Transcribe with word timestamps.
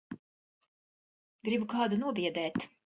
Gribu 1.49 1.71
kādu 1.77 2.05
nobiedēt. 2.05 2.67